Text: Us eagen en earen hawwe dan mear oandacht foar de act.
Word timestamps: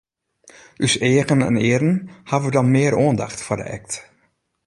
Us 0.85 0.93
eagen 1.09 1.41
en 1.49 1.57
earen 1.69 1.95
hawwe 2.29 2.49
dan 2.55 2.67
mear 2.75 2.93
oandacht 3.05 3.39
foar 3.45 3.59
de 3.61 3.67
act. 3.77 3.93